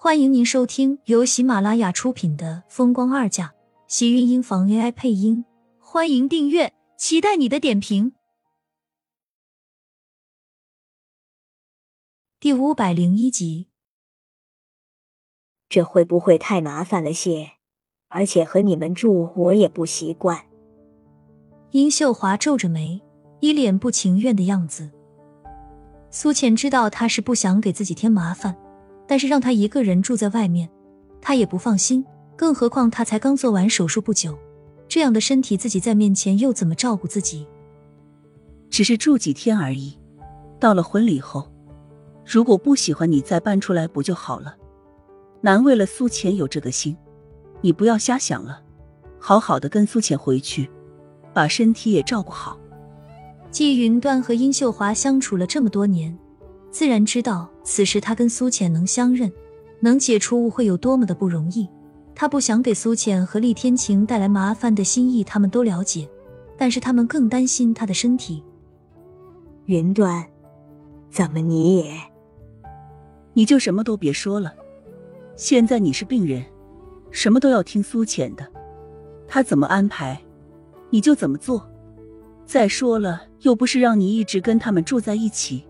[0.00, 3.46] 欢迎您收听由喜马拉雅出品的《风光二嫁》，
[3.88, 5.44] 喜运音房 AI 配音。
[5.80, 8.12] 欢迎订阅，期待你的点评。
[12.38, 13.66] 第五百零一集，
[15.68, 17.54] 这会不会太麻烦了些？
[18.06, 20.46] 而且和你们住，我也不习惯。
[21.72, 23.02] 殷秀华皱着眉，
[23.40, 24.92] 一脸不情愿的样子。
[26.12, 28.56] 苏浅知道他是不想给自己添麻烦，
[29.08, 30.68] 但是让他一个人住在外面，
[31.20, 32.04] 他也不放心。
[32.36, 34.38] 更何况他才刚做完手术不久，
[34.86, 37.44] 这样的身体自己在面前又怎么照顾自己？
[38.70, 39.98] 只是住几天而已。
[40.60, 41.50] 到了婚礼后，
[42.24, 44.54] 如果不喜欢你再搬出来不就好了？
[45.40, 46.96] 难为了苏浅有这个心，
[47.60, 48.62] 你不要瞎想了，
[49.18, 50.70] 好好的跟苏浅回去，
[51.32, 52.56] 把身体也照顾好。
[53.50, 56.16] 季云端和殷秀华相处了这么多年，
[56.70, 59.30] 自然知道此时他跟苏浅能相认，
[59.80, 61.68] 能解除误会有多么的不容易。
[62.14, 66.08] 他不想给苏浅和厉天晴带来麻烦的心意，他们都了解，
[66.56, 68.42] 但是他们更担心他的身体。
[69.66, 70.26] 云端，
[71.10, 71.92] 怎么你也？
[73.34, 74.54] 你就什么都别说了。
[75.36, 76.42] 现在你是病人，
[77.10, 78.50] 什么都要听苏浅的，
[79.28, 80.18] 他怎么安排，
[80.88, 81.68] 你就怎么做。
[82.46, 85.67] 再说了，又不是让你一直跟他们住在一起。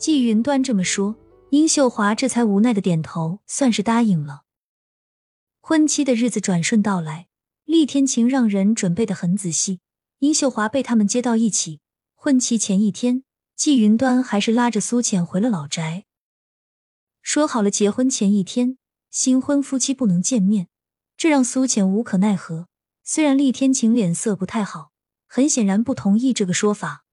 [0.00, 1.14] 季云端这么说，
[1.50, 4.44] 殷秀华这才无奈的点头，算是答应了。
[5.60, 7.28] 婚期的日子转瞬到来，
[7.66, 9.80] 厉天晴让人准备的很仔细，
[10.20, 11.80] 殷秀华被他们接到一起。
[12.14, 16.06] 婚期前一天，季云端还是拉着苏浅回了老宅，
[17.20, 18.78] 说好了结婚前一天
[19.10, 20.68] 新婚夫妻不能见面，
[21.18, 22.68] 这让苏浅无可奈何。
[23.04, 24.92] 虽然厉天晴脸色不太好。
[25.32, 27.04] 很显然不同意这个说法，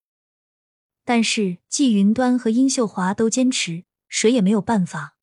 [1.07, 5.15] 但是季云端和殷秀华都坚持，谁也没有办法。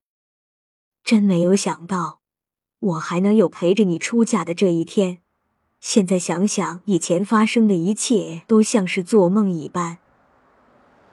[1.03, 2.23] 真没有想到，
[2.79, 5.19] 我还能有陪着你出嫁的这一天。
[5.81, 9.99] 现在想想，以前发生的一切都像是做梦一般。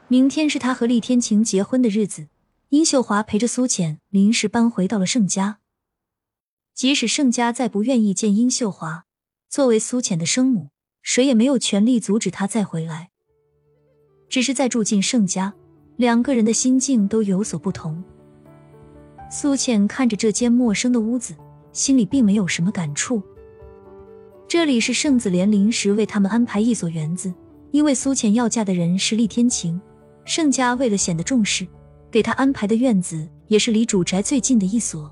[0.07, 2.29] 明天是他和厉天晴结婚的日子，
[2.69, 5.59] 殷秀华陪着苏浅临时搬回到了盛家。
[6.73, 9.03] 即使盛家再不愿意见殷秀华，
[9.49, 10.69] 作为苏浅的生母。
[11.01, 13.10] 谁也没有权利阻止她再回来。
[14.31, 15.53] 只是在住进盛家，
[15.97, 18.01] 两个人的心境都有所不同。
[19.29, 21.35] 苏浅看着这间陌生的屋子，
[21.73, 23.21] 心里并没有什么感触。
[24.47, 27.33] 这里是盛子莲临时为他们安排一所园子，
[27.71, 29.79] 因为苏浅要嫁的人是厉天晴，
[30.23, 31.67] 盛家为了显得重视，
[32.09, 35.11] 给他安排的院子也是离主宅最近的一所。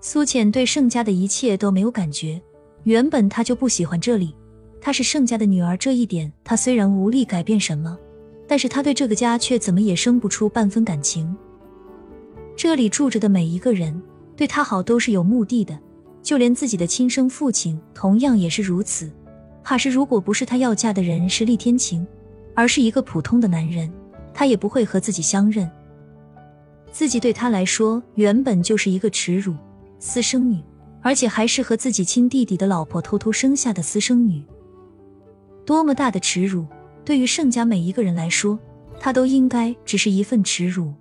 [0.00, 2.40] 苏浅对盛家的一切都没有感觉，
[2.84, 4.36] 原本他就不喜欢这里。
[4.80, 7.98] 她是盛家的女儿，这一点她虽然无力改变什么，
[8.46, 11.36] 但是她对这个家却怎么也生不出半分感情。
[12.56, 14.02] 这里住着的每一个人
[14.36, 15.78] 对她好都是有目的的，
[16.22, 19.10] 就连自己的亲生父亲同样也是如此。
[19.62, 22.06] 怕是如果不是她要嫁的人是厉天晴，
[22.54, 23.92] 而是一个普通的男人，
[24.32, 25.70] 她也不会和自己相认。
[26.90, 29.54] 自己对她来说原本就是一个耻辱，
[29.98, 30.58] 私生女，
[31.02, 34.42] 而且还是和自己亲弟弟的老婆偷偷生下的私生女。
[35.68, 36.64] 多么大的耻辱！
[37.04, 38.58] 对于盛家每一个人来说，
[38.98, 40.94] 他都应该只是一份耻辱。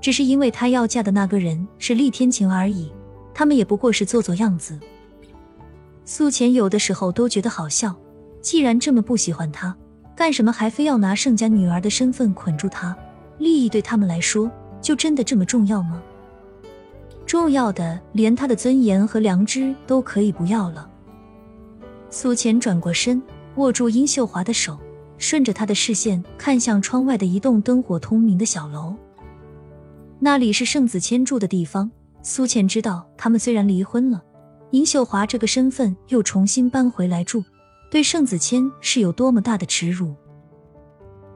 [0.00, 2.90] 只是因为他要嫁的那个人是厉天晴而已，
[3.34, 4.80] 他们也不过是做做样子。
[6.06, 7.94] 苏浅有的时候都觉得好笑，
[8.40, 9.76] 既然这么不喜欢他，
[10.16, 12.96] 干什么还非要拿盛家女儿的身份捆住他？
[13.36, 16.02] 利益对他们来说，就真的这么重要吗？
[17.26, 20.88] 重要的连他的尊严和良知都可以不要了。
[22.08, 23.22] 苏浅转过身。
[23.56, 24.78] 握住殷秀华的手，
[25.18, 28.94] 顺着她的视线看向窗外的一栋灯火通明的小楼。
[30.18, 31.90] 那里是盛子谦住的地方。
[32.22, 34.22] 苏倩知道，他们虽然离婚了，
[34.70, 37.42] 殷秀华这个身份又重新搬回来住，
[37.90, 40.14] 对盛子谦是有多么大的耻辱。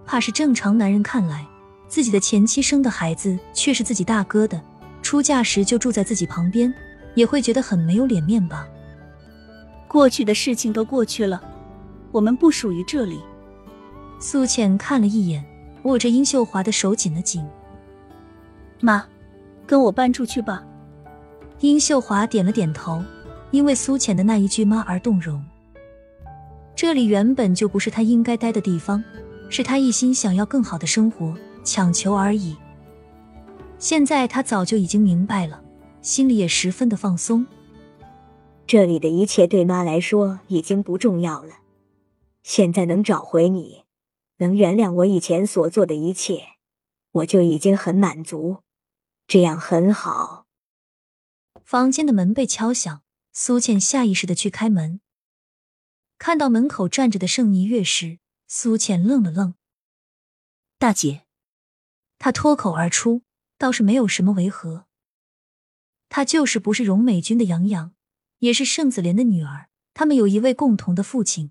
[0.05, 1.45] 怕是正常男人看来，
[1.89, 4.63] 自己的前妻生的孩子却是自己大哥的，
[5.03, 6.73] 出嫁时就住在自己旁边，
[7.17, 8.69] 也会觉得很没有脸面吧。
[9.89, 11.43] 过去的事情都过去了。
[12.17, 13.21] 我们不属于这里。
[14.19, 15.45] 苏浅看了一眼，
[15.83, 17.45] 握着殷秀华的手紧了紧。
[18.81, 19.05] 妈，
[19.67, 20.65] 跟我搬出去吧。
[21.61, 23.05] 殷秀华点了点头，
[23.51, 25.45] 因为苏浅的那一句“妈”而动容。
[26.75, 29.05] 这里原本就不是他应该待的地方，
[29.51, 31.35] 是他一心想要更好的生活，
[31.65, 32.57] 强求而已。
[33.79, 35.61] 现在他早就已经明白了，
[36.01, 37.47] 心里也十分的放松。
[38.67, 41.51] 这里的一切对妈来说已经不重要了。
[42.47, 43.87] 现在能找回你，
[44.37, 46.51] 能原谅我以前所做的一切，
[47.11, 48.63] 我就已经很满足。
[49.27, 50.47] 这样很好。
[51.65, 53.03] 房间的门被敲响，
[53.33, 55.01] 苏倩下意识的去开门，
[56.19, 59.57] 看到门口站着的盛霓月时，苏倩愣了愣。
[60.79, 61.27] 大姐，
[62.17, 63.23] 她脱口而出，
[63.59, 64.87] 倒是没有什么违和。
[66.09, 67.93] 她就是不是荣美君的杨洋，
[68.39, 71.51] 也是盛子莲的女儿，他们有一位共同的父亲。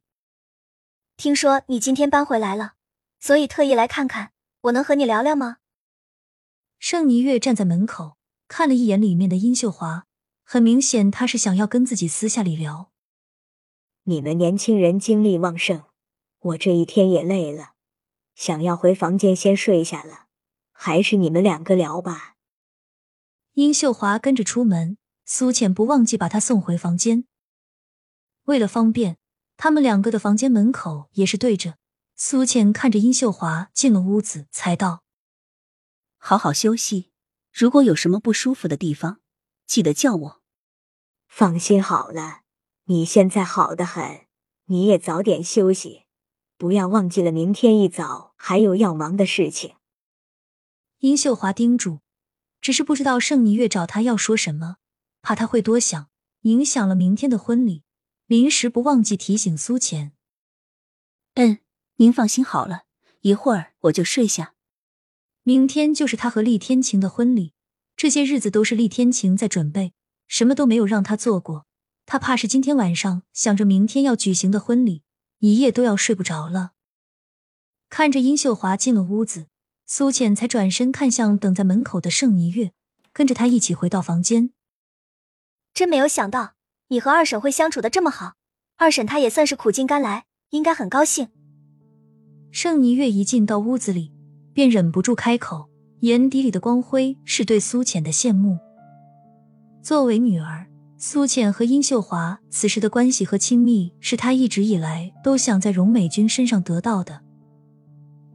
[1.17, 2.73] 听说你今天搬回来了，
[3.19, 4.33] 所以特意来看看，
[4.63, 5.57] 我能和你聊聊吗？
[6.77, 8.17] 盛霓月站在门口，
[8.49, 10.05] 看了一眼里面的殷秀华，
[10.43, 12.91] 很明显他是想要跟自己私下里聊。
[14.03, 15.85] 你们年轻人精力旺盛，
[16.39, 17.75] 我这一天也累了，
[18.35, 20.27] 想要回房间先睡下了，
[20.73, 22.35] 还是你们两个聊吧。
[23.53, 27.25] 殷秀华跟着出门，苏浅不忘记把她送回房间。
[28.43, 29.17] 为了方便，
[29.57, 31.77] 他们两个的房间门口也是对着。
[32.17, 35.03] 苏倩看着殷秀华进了屋子，才道。
[36.17, 37.11] 好好休息，
[37.51, 39.19] 如果有什么不舒服的地方，
[39.67, 40.41] 记得叫我。
[41.27, 42.43] 放心好了，
[42.85, 44.27] 你现在好的很，
[44.67, 46.05] 你也早点休息，
[46.57, 49.75] 不要忘记了明天一早还有要忙的事情。
[50.99, 51.99] 殷秀华叮嘱，
[52.61, 54.77] 只是不知道盛霓月找他要说什么，
[55.21, 56.09] 怕他会多想，
[56.41, 57.83] 影响了明天的婚礼，
[58.27, 60.11] 临时不忘记提醒苏浅。
[61.35, 61.59] 嗯，
[61.97, 62.85] 您放心好了，
[63.21, 64.55] 一会儿我就睡下。
[65.43, 67.53] 明天就是他和厉天晴的婚礼，
[67.95, 69.93] 这些日子都是厉天晴在准备，
[70.27, 71.67] 什么都没有让他做过。
[72.07, 75.03] 他怕是今天晚上想着明天要举行的婚礼，
[75.39, 76.71] 一夜都要睡不着了。
[77.89, 79.45] 看着殷秀华进了屋子，
[79.85, 82.73] 苏浅才转身看向等在门口的盛霓月，
[83.13, 84.51] 跟着他一起回到房间。
[85.75, 86.54] 真没有想到
[86.87, 88.33] 你和二婶会相处的这么好，
[88.77, 91.29] 二婶她也算是苦尽甘来，应该很高兴。
[92.51, 94.11] 盛霓月一进到屋子里。
[94.55, 98.57] 便忍不住开口，眼底里的光辉是对苏浅的羡慕。
[99.83, 100.65] 作为女儿，
[100.97, 107.19] 苏浅和殷秀华此时的关系和亲密，是她一直以来都想在荣美君身上得到的。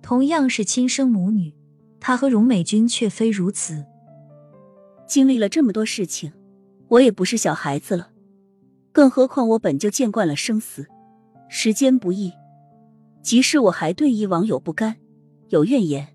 [0.03, 1.55] 同样是亲生母女，
[1.99, 3.87] 她和荣美君却非如此。
[5.09, 6.35] 经历了这么多事情，
[6.89, 8.11] 我也不是小孩子了，
[8.93, 10.87] 更何况我本就见惯了生死，
[11.49, 12.33] 时间不易，
[13.23, 14.97] 即使我还对以往有不甘。
[15.49, 16.09] 有怨言，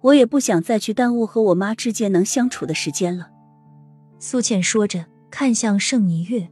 [0.00, 3.28] 我也不想再去耽误和我妈之间能相处的时间了。
[4.18, 6.48] 苏倩说着，看向盛霓月：“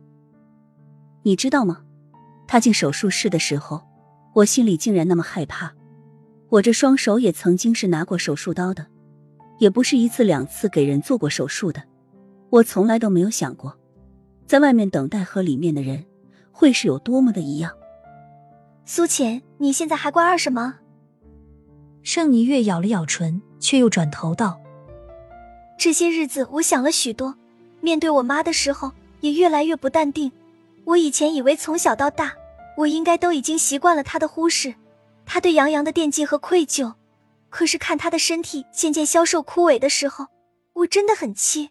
[1.24, 1.82] 你知道吗？
[2.46, 3.82] 她进手术室的时候，
[4.34, 5.74] 我心里竟然那么害怕。
[6.50, 8.86] 我这双手也曾经是拿过手术刀的，
[9.58, 11.82] 也不是一次两次给人做过手术的。
[12.50, 13.78] 我从来都没有想过，
[14.50, 16.04] 在外面等待和里面的人
[16.50, 17.72] 会是有多么的一样。”
[18.84, 20.74] 苏浅，你现在还怪二什么？
[22.02, 24.60] 盛霓月咬了咬唇，却又转头道
[25.78, 27.36] ：“这些日子，我想了许多。
[27.80, 30.32] 面对我妈的时候，也越来越不淡定。
[30.82, 32.34] 我以前以为从小到大，
[32.76, 34.74] 我应该都已经习惯了她的忽视，
[35.24, 36.94] 她对杨洋的惦记和愧疚。
[37.50, 40.26] 可是看她的身体渐渐消瘦枯萎的时候，
[40.72, 41.70] 我真的很气。”